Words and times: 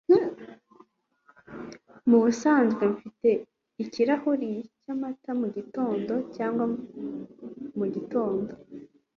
Mubusanzwe 2.09 2.83
mfite 2.93 3.29
ikirahuri 3.83 4.51
cyamata 4.81 5.29
mugitondo 5.39 6.13
cya 6.33 6.47
mugitondo. 7.77 8.53